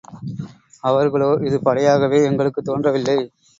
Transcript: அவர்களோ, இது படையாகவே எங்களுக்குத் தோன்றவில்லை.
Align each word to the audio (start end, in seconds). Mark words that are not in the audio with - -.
அவர்களோ, 0.79 1.39
இது 1.41 1.59
படையாகவே 1.61 2.23
எங்களுக்குத் 2.23 2.65
தோன்றவில்லை. 2.65 3.17